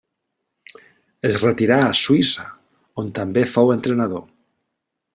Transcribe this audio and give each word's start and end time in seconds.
Es 1.29 1.37
retirà 1.43 1.77
a 1.89 1.93
Suïssa, 2.01 2.49
on 3.05 3.15
també 3.21 3.47
fou 3.55 3.75
entrenador. 3.79 4.29